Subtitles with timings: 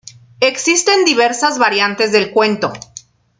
[0.39, 2.73] Existen diversas variantes del cuento.